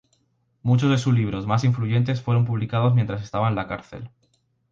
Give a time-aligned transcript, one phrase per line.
[0.63, 4.09] Muchos de sus libros más influyentes fueron publicados mientras estaba en la cárcel.